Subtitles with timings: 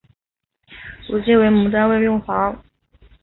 [1.07, 2.59] 如今为某单位用房。